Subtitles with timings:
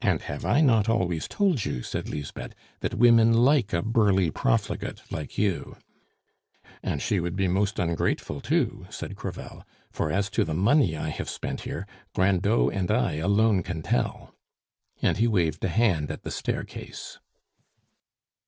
[0.00, 5.02] "And have I not always told you," said Lisbeth, "that women like a burly profligate
[5.12, 5.76] like you?"
[6.82, 11.10] "And she would be most ungrateful, too," said Crevel; "for as to the money I
[11.10, 11.86] have spent here,
[12.16, 14.34] Grindot and I alone can tell!"
[15.00, 17.20] And he waved a hand at the staircase.